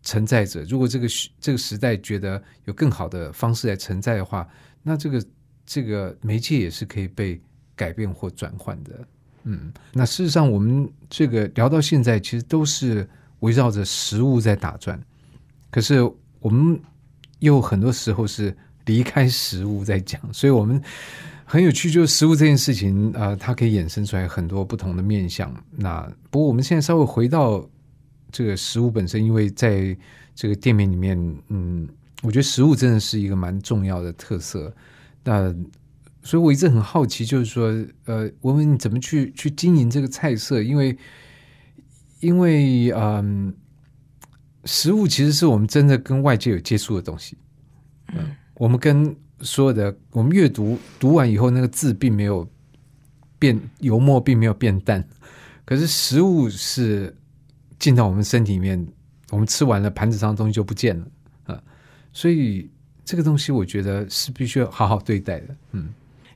[0.01, 0.63] 承载者。
[0.63, 1.07] 如果这个
[1.39, 4.47] 这个时代觉得有更好的方式来承载的话，
[4.81, 5.25] 那这个
[5.65, 7.41] 这个媒介也是可以被
[7.75, 9.07] 改变或转换的。
[9.43, 13.07] 嗯，那事实上，我们这个聊到现在，其实都是
[13.41, 14.97] 围绕着食物在打转，
[15.69, 16.01] 可是
[16.39, 16.79] 我们
[17.39, 20.81] 又很多时候是离开食物在讲，所以我们。
[21.45, 25.53] 很有趣，就是食物这件事情啊，它可以衍生出来很多不同的面相。
[25.69, 27.63] 那不过我们现在稍微回到
[28.31, 29.95] 这个食物本身，因为在
[30.33, 31.15] 这个店面里面，
[31.49, 31.87] 嗯，
[32.23, 34.73] 我觉得食物真的是一个蛮重要的特色。
[35.23, 35.53] 那
[36.23, 37.67] 所以我一直很好奇，就是说，
[38.05, 40.63] 呃，文文你怎么去去经营这个菜色？
[40.63, 40.97] 因为
[42.21, 43.53] 因为嗯，
[44.65, 47.37] 食物其实是我们真的跟外界有接触的东西。
[48.15, 52.49] 嗯，我们跟所有的我们阅读读完以后，那个字并没有
[53.37, 55.05] 变油墨，并没有变淡。
[55.65, 57.13] 可是食物是
[57.77, 58.87] 进到我们身体里面，
[59.31, 61.05] 我们吃完了，盘子上的东西就不见了
[61.43, 61.61] 啊。
[62.13, 62.69] 所以
[63.03, 65.55] 这个东西，我觉得是必须要好好对待的。
[65.73, 65.89] 嗯，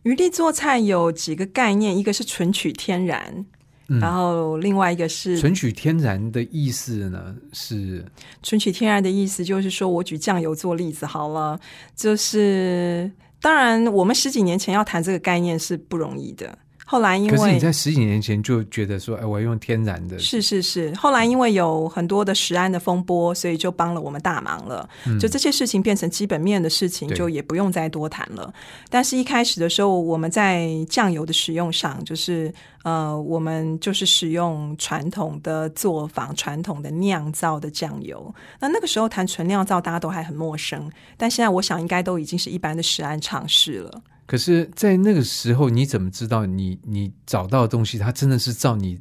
[0.03, 3.45] 余力做菜有几个概念，一个是纯取天然。
[3.88, 7.36] 然后另外一个是纯取天然的意思呢？
[7.54, 8.06] 是
[8.43, 11.60] 纯取天然的意思，就是说我举酱油做例子好了，
[11.95, 16.58] 就是当然我们十几年前要谈这个概念是不容易的。
[16.89, 20.95] 后来因为可是你在十几年前就觉得说，哎，我要用天然的，是是是。
[20.95, 24.89] 后来因为有很多的食安的风波，所以就帮了我们大忙了。
[25.20, 28.53] 就这些事情变成基本面的事情，就也不用再多谈了。
[28.89, 32.53] 但是一开始的时候，我们在酱油的使用上，就是
[32.84, 38.34] 呃，我们就是使用传统的作坊、传统的酿造的酱油。
[38.61, 40.89] 那那个时候谈纯酿造，大家都还很陌生。
[41.18, 44.01] 但现在我想，应该都已经是一般的食安尝试了。
[44.28, 48.99] 可是，在那个时候，你怎么知道你你找到的东西，它真的是照你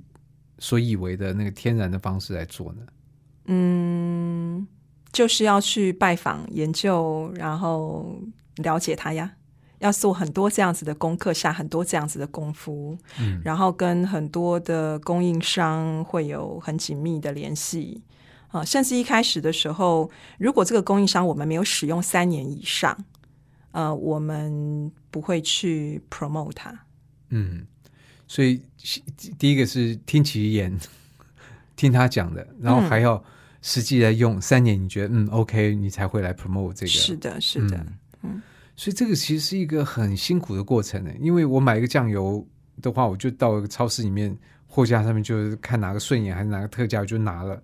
[0.58, 2.82] 所以为的那个天然的方式来做呢？
[3.46, 4.66] 嗯，
[5.10, 8.18] 就是要去拜访、研究，然后
[8.56, 9.32] 了解它呀。
[9.80, 18.02] 要做很多这样子的功课，下很多这样子的功夫，嗯，然后跟很多的供应商会有很紧密的联系
[18.48, 18.64] 啊。
[18.64, 22.96] 甚至一开始的时候，如果这个供应商我们没有使用三年以上。
[23.76, 26.74] 呃，我们不会去 promote 它。
[27.28, 27.66] 嗯，
[28.26, 28.58] 所以
[29.38, 30.74] 第一个是听其言，
[31.76, 33.22] 听他讲的，然后还要
[33.60, 36.90] 实际来用三年，你觉得嗯 OK，你才会来 promote 这个。
[36.90, 37.86] 是的，是的，
[38.22, 38.40] 嗯。
[38.76, 42.42] 所以这个其实是一个很辛苦的过程呢，因为我买一个酱油
[42.80, 44.34] 的话，我就到一个超市里面
[44.66, 47.62] 货架上面，就是看哪个顺眼还是哪个特价，我就拿了。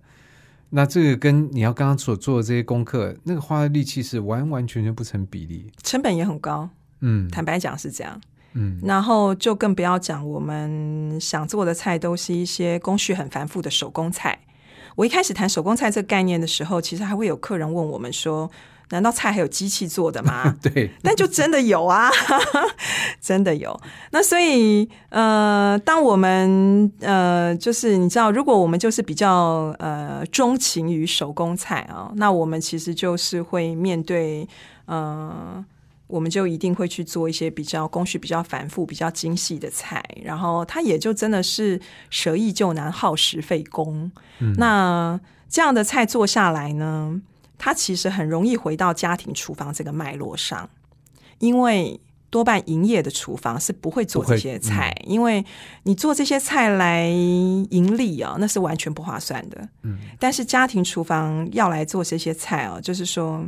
[0.75, 6.67] 那这个跟你要刚刚所做的这些功课，那个花的力气是完完全全不成比例，成本也很高。
[7.01, 8.19] 嗯，坦白讲是这样。
[8.53, 14.39] 嗯，然后就更不要讲，我们想做的菜都是一些工序很繁复的手工菜。
[14.95, 18.49] 我一开始谈手工菜这个概念的时候，其实还会有客人问我们说。
[18.93, 20.55] 难道菜还有机器做的吗？
[20.61, 22.11] 对，但就真的有啊，
[23.19, 23.77] 真的有。
[24.11, 34.47] 那所以呃，当我们呃，就是你知道，如果我们就是比较呃钟情于手工菜啊，那我们其实就是会面对
[34.85, 35.65] 呃，
[36.05, 41.81] 我们就一定会去做一些比较工序比较繁复、比较精细的菜，然后它也就真的是
[42.11, 44.11] 舍易就难、耗时费工。
[44.57, 45.19] 那
[45.49, 47.19] 这样的菜做下来呢？
[47.57, 50.69] 它其实很容易回到家庭厨房这个脉络上，
[51.39, 51.99] 因为
[52.29, 55.45] 多半营业的厨房是不会做这些菜，因为
[55.83, 59.69] 你做这些菜来盈利啊，那是完全不划算的。
[59.83, 63.45] 嗯，但是家庭厨房要来做这些菜哦，就是说，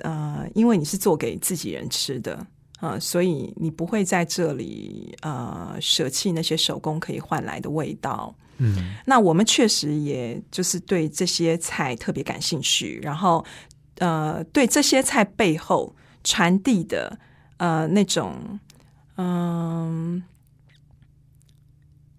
[0.00, 2.44] 呃，因为你是做给自己人吃的
[2.80, 8.34] 啊，所以你不会在这里呃舍弃那些手工可以换来的味道。
[8.60, 13.44] 嗯，那我们确实也就是对这些菜特别感兴趣，然后
[13.98, 17.18] 呃，对这些菜背后传递的
[17.56, 18.58] 呃那种
[19.16, 20.22] 嗯。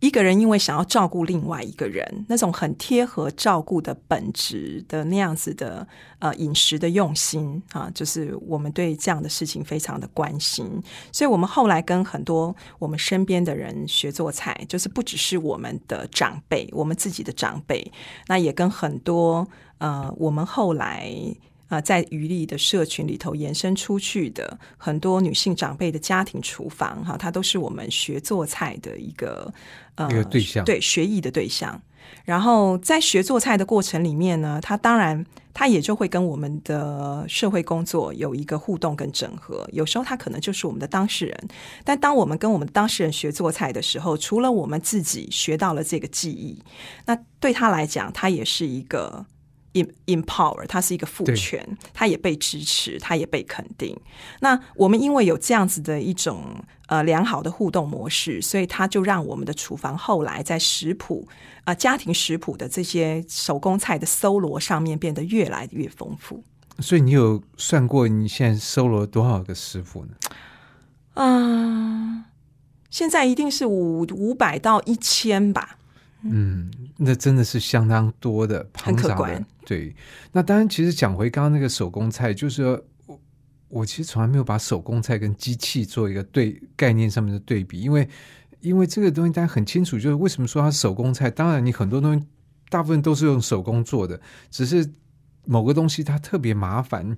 [0.02, 5.88] 一个人因为想要照顾另外一个人，那种很贴合照顾的本质的那样子的
[6.18, 10.66] 呃饮食的用心啊，就是我们对这样的事情非常的关心，
[11.14, 17.92] 所以我们后来跟很多我们身边的人学做菜，就是不只是我们的长辈，我们自己的长辈，
[18.28, 19.48] 那也跟很多
[19.78, 21.14] 呃我们后来。
[21.72, 29.52] 啊，在余力的社群里头延伸出去的很多女性长辈的家庭厨房，哈，它都是我们学做菜的一个
[29.96, 31.82] 呃对象，对学艺的对象。
[32.26, 39.66] 然后在学做菜的过程里面呢，它当然它也就会跟我们的社会工作有一个互动跟整合。
[39.72, 41.48] 有时候他可能就是我们的当事人，
[41.86, 46.62] 但当我们跟我们当事人学做菜的时候，除了我们自己学到了这个技艺，
[47.06, 49.26] 那对他来讲，他也是一个。
[50.06, 53.98] empower，它是一个赋权，它也被支持，它也被肯定。
[54.42, 61.28] 那我们因为有这样子的一种呃良好的互动模式，所以它就让我们的厨房后来在食谱
[61.64, 66.44] 啊家庭食谱的这些手工菜的搜罗上面变得越来越丰富。
[66.80, 70.12] 所以你有算过你现在搜罗多少个师傅呢？
[71.14, 72.24] 嗯，
[72.90, 75.78] 现在一定是五五百到一千吧。
[76.24, 79.46] 嗯，那真的是相当多的庞杂的。
[79.66, 79.96] 对，
[80.32, 82.64] 那当然，其实讲回刚刚那个手工菜，就是
[83.06, 83.20] 我
[83.70, 88.08] 我其实从来没有把手工菜跟机器做一个对概念上面的对比，因为
[88.60, 91.32] 因为这个东西大家很清楚，就是为什么说它手工菜？
[91.32, 92.26] 当然，你很多东西
[92.70, 94.20] 大部分都是用手工做的，
[94.50, 94.88] 只是
[95.46, 97.18] 某个东西它特别麻烦。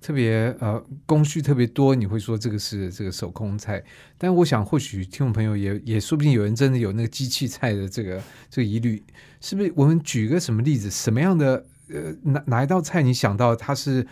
[0.00, 3.82] 特别呃工序特别多，你会说这个是这个手工菜，
[4.16, 9.02] 但我想或许听众朋友也也说不定有人真的有那个机器菜的这个这个疑虑，
[9.40, 9.70] 是不是？
[9.76, 10.90] 我们举个什么例子？
[10.90, 14.06] 什么样的呃哪哪一道菜你想到它是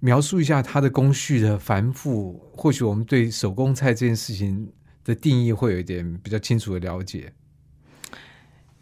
[0.00, 2.38] 描述一下它的工序的繁复？
[2.52, 4.70] 或许我们对手工菜这件事情
[5.02, 7.32] 的定义会有一点比较清楚的了解。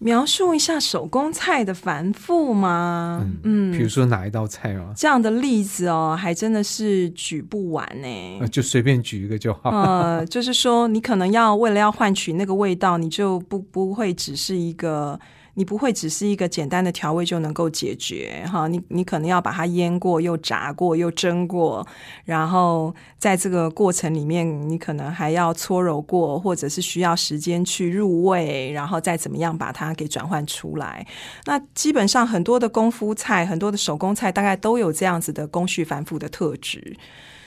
[0.01, 3.25] 描述一下手工菜的繁复吗？
[3.45, 4.93] 嗯，比如说哪一道菜吗？
[4.97, 8.49] 这样的例子哦，还真的是举不完呢。
[8.49, 9.71] 就随便举一个就好。
[9.71, 15.21] 呃，就是说，你可能要为了要换取那个味道，你就不不会只是一个。
[15.61, 21.87] 你不会只是一个简单的调味就能够解决哈，你你可能要把它腌过、又炸过、又蒸过，
[22.25, 31.07] 然后在这个过程里面，你可能还要搓揉过，或者是需要时间去入味，然后再怎么样把它给转换出来。
[31.45, 36.97] 那基本上很多的功夫菜、很多的手工菜，大概都有这样子的工序繁复的特质。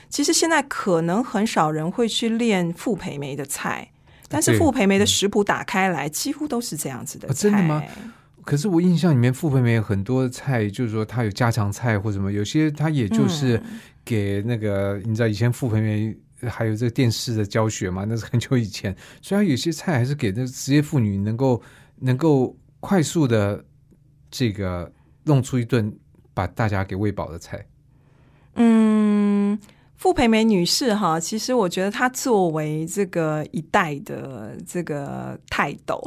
[0.08, 3.88] 其实现在可能很少人会去练傅培梅的菜。
[4.34, 7.34] 但是傅培梅的食谱打开来，几乎都是这样子的菜。
[7.34, 7.82] 真的吗？
[8.42, 13.58] 可是我印象里面，傅培梅很多菜，就是说他有家常菜或什么，有些他也就是
[14.04, 16.14] 给那个，你知道以前傅培梅
[16.46, 18.04] 还有这个电视的教学嘛？
[18.06, 21.62] 那是很久以前，虽然有些菜还是给那职业妇女能够
[22.00, 23.64] 能够快速的
[24.30, 25.90] 这个弄出一顿
[26.34, 27.64] 把大家给喂饱的菜。
[28.56, 29.58] 嗯。
[30.04, 35.98] 傅培梅女士哈，其实我觉得她作为这个一代的这个泰斗，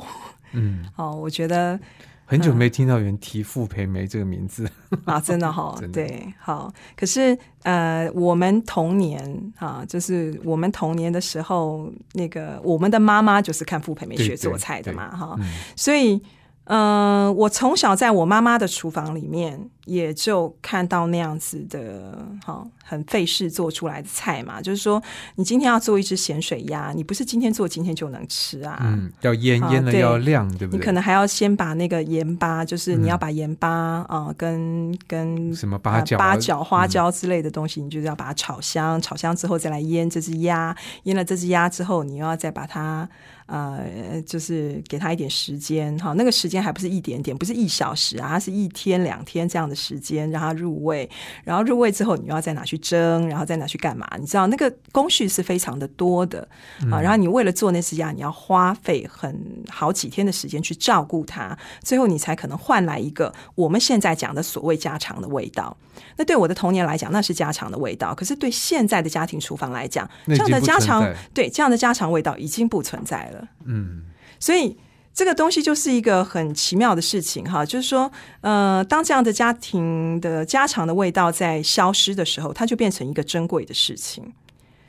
[0.52, 1.80] 嗯， 哦，我觉得
[2.24, 4.70] 很久没听到有人提傅培梅这个名字。
[5.06, 15.36] 啊，真的哈， 对，好，可是呃，我们童年啊，就是我们童年的时候，那个我们的妈妈就是看傅培梅学做菜的嘛，哈，
[15.76, 16.22] 所以。
[16.68, 24.62] 嗯，我从小在我妈妈的厨房里面，也就看到那样子的，哈，很费事做出来的菜嘛。
[24.62, 25.02] 就是说，
[25.36, 28.80] 你今天要做一只咸水鸭，你不是今天做今天就能吃啊。
[28.84, 30.78] 嗯，要腌腌了要晾，对不对？
[30.78, 33.70] 你可能还要先把那个盐巴，就是你要把盐巴
[34.10, 40.76] 啊，跟跟什么八角、八角、花椒之类的东西，你就是要把它炒香，炒香之后再来腌这只鸭。
[41.04, 43.08] 腌了这只鸭之后，你又要再把它。
[43.48, 51.10] 呃，就是给他一点时间哈，那个时间还不是一点点，不是一小时啊，它是一天两天这样的时间让他入味，
[51.46, 54.06] 然后入味之后，你又要再拿去蒸，然后再拿去干嘛？
[54.20, 56.48] 你知道那个工序是非常的多的
[56.92, 57.00] 啊。
[57.00, 65.76] 然后你为了做那只鸭，你要花费很好几天的时间去照顾它，最后你才可能换来一个我们现在讲的所谓家常的味道。
[66.18, 73.37] 那对我的童年来讲，那是家常的味道；可是对现在的家庭厨房来讲，这样的家常对这样的家常味道已经不存在了。
[73.66, 74.04] 嗯，
[74.40, 74.78] 所以
[75.14, 78.12] 这个东西就是一个很奇妙的事情哈，就是说，
[78.42, 84.34] 呃，当这样的家庭的家常的味道在消失的时候，它就变成一个珍贵的事情。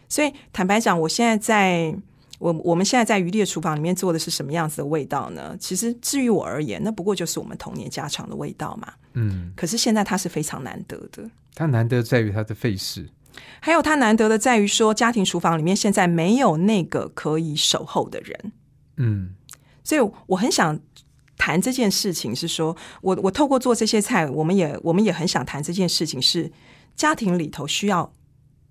[0.09, 1.95] 所以坦白讲，我现在在
[2.39, 5.57] 我我们现在在余力的厨房里面做的是什么样子的味道呢？
[5.59, 8.93] 其实，至于我而言，那不过就是我们童年家常的味道嘛。
[9.15, 11.29] 嗯，可是现在它是非常难得的。
[11.55, 13.09] 它难得在于它的费事。
[13.61, 18.53] 还有它难得的在于说，家庭厨房里面现在没有那个可以守候的人。
[18.97, 19.35] 嗯，
[19.83, 20.79] 所以我很想
[21.37, 26.53] 谈这件事情，是说我我透过做这些菜，我们也我们也很想谈这件事情，是
[26.97, 28.13] 家庭里头需要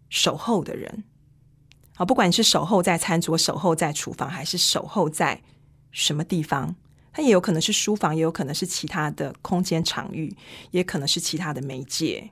[0.09, 1.03] 守候的人。
[1.95, 5.41] 啊，不管你是守候在餐桌、守候在厨房，还是守候在
[5.91, 6.75] 什么地方，
[7.11, 10.35] 它也有可能是书房，也有可能是其他的空间场域，
[10.69, 12.29] 也可能是其他的媒介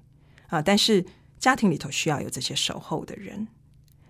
[0.49, 0.61] 啊。
[0.61, 1.03] 但是
[1.39, 3.47] 家庭里头需要有这些守候的人，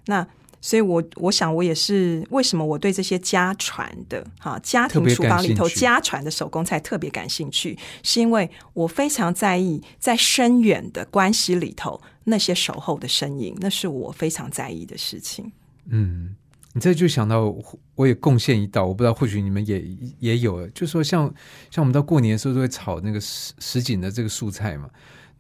[0.06, 0.28] 那
[0.62, 15.52] 所以，我我想，我也是为什么我对这些家传的哈家庭厨房里头家传的手工菜特别感兴趣，是因为我非常在意在深远的关系里头那些守候的身影，那是我非常在意的事情。
[15.88, 16.36] 嗯，
[16.74, 17.56] 你这就想到，
[17.94, 19.86] 我也贡献一道，我不知道或许你们也
[20.18, 21.32] 也有，就说像
[21.70, 24.90] 像我们到过年的时候都会炒那个什什锦的这个素菜嘛。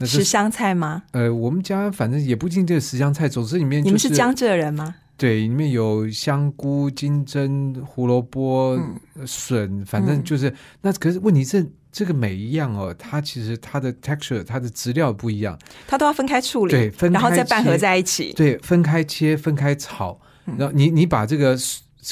[0.02, 1.04] 十香菜吗？
[1.12, 4.96] 呃，我们家反正也不进这个十香菜，总之里面你们是江浙人吗？
[5.16, 8.78] 对，里面有香菇、金针、胡萝卜、
[9.26, 10.92] 笋，反正就是那。
[10.92, 20.20] 可是问题是，这个每一样哦，它其实它的 texture、它的质料不一样，它都要分开处理，对，分然后再拌合在一起，对，分开切、分开炒。
[20.58, 21.58] 然后你你把这个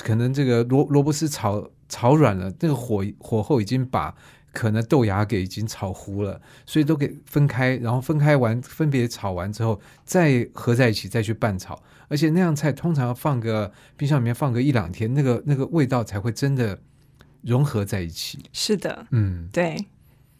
[0.01, 4.15] 可能这个萝萝卜丝炒炒软了，那个火火候已经把。
[4.53, 11.77] 可能豆芽给已经炒糊了，所以都给分开，然后分开完分别炒完之后，再合在一起再去拌炒。
[12.07, 16.79] 而且那样菜通常要放个冰箱里面放个一两天，那个那个味道才会真的
[17.41, 18.43] 融合在一起。
[18.53, 19.87] 是的，嗯，对，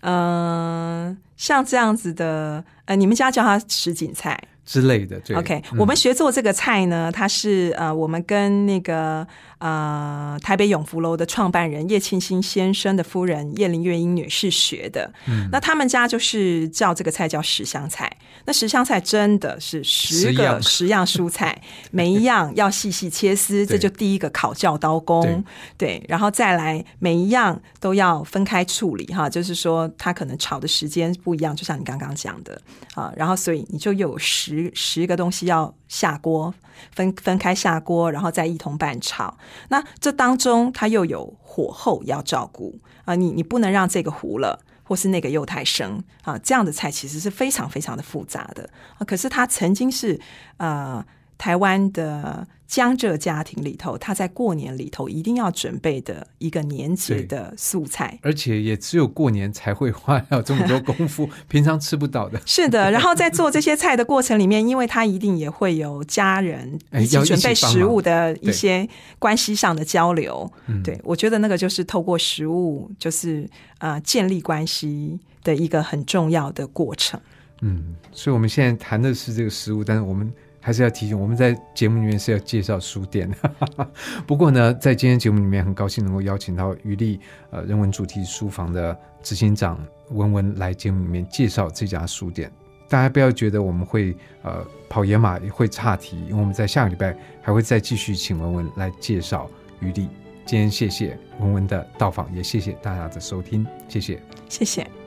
[0.02, 5.20] 嗯，像这样子的，呃，你们家叫它什锦菜，之类的。
[5.22, 9.28] 对，OK，我们学做这个菜呢，它是呃，我们跟那个。
[9.64, 15.10] 呃，台北永福楼的创办人叶庆新先生的夫人叶林月英女士学的。
[15.26, 18.12] 嗯，那他们家就是叫这个菜叫十香菜。
[18.44, 21.62] 那十香菜真的是十个十样蔬菜，
[21.92, 25.42] 每一样要细细切丝，这就第一个考教刀工。
[25.78, 32.62] 对，然后再来每一样都要分开处理哈，就是说它可能炒的时间不一样，就像你刚刚讲的
[32.96, 33.14] 啊。
[33.16, 36.54] 然后所以你就有十十个东西要下锅。
[36.92, 39.38] 分分开下锅，然后再一同拌炒。
[39.70, 46.38] 那这当中它又有火候要照顾啊，你你不能让这个糊了，或是那个又太生啊。
[46.40, 48.68] 这样的菜其实是非常非常的复杂的
[48.98, 49.06] 啊。
[49.06, 50.20] 可是它曾经是
[50.58, 51.06] 啊
[51.38, 52.46] 台湾的。
[52.74, 62.42] 江浙家庭里头，他在过年里头一定要准备的一个年节的素菜，而且也只有过年才会花掉这么多功夫， 平常吃不到的。
[62.48, 70.52] 是的，然后在做这些菜的过程里面，因为他一定也会有家人一起准备食物的一些关系上的交流。
[70.84, 73.48] 对，我觉得那个就是透过食物，就是
[73.78, 77.22] 呃建立关系的一个很重要的过程。
[77.62, 80.34] 嗯，所以我们现在谈的是这个食物，但是我们。
[80.64, 83.30] 还是要提醒，我们在节目里面是要介绍书店。
[84.26, 87.20] 不过呢，在今天节目里面，很高兴能够邀请到余力
[87.52, 89.78] 呃人文主题书房的执行长
[90.12, 92.50] 文文来节目里面介绍这家书店。
[92.88, 99.50] 大家不要觉得我们会呃跑野马会岔题，因为我们在下个礼拜还会再继续请文文来介绍
[99.82, 100.08] 余力。
[100.46, 105.03] 今天谢谢文文的到访，也谢谢大家的收听，谢谢，谢谢。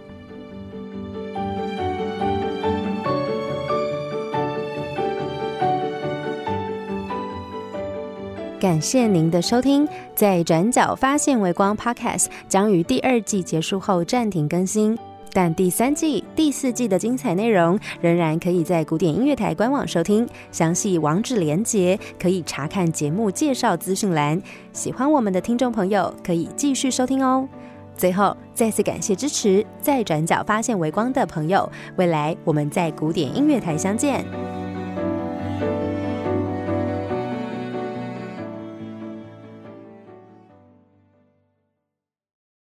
[8.67, 14.99] 感谢您的收听，在转角发现微光 Podcast 将于第二季结束后暂停更新，
[15.33, 24.43] 但第三季、第四季的精彩内容仍然可以在古典音乐台官网收听，详细网址连接可以查看节目介绍资讯栏。
[24.73, 27.49] 喜欢我们的听众朋友可以继续收听哦。
[27.97, 34.25] 最后再次感谢支持在转角发现微光的朋友，未来我们在古典音乐台相见。